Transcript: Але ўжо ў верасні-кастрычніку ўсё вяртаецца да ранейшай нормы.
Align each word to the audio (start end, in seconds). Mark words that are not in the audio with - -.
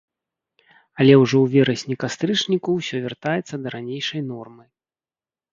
Але 1.03 1.13
ўжо 1.23 1.37
ў 1.43 1.51
верасні-кастрычніку 1.57 2.69
ўсё 2.79 2.97
вяртаецца 3.05 3.55
да 3.67 3.75
ранейшай 3.77 4.21
нормы. 4.31 4.65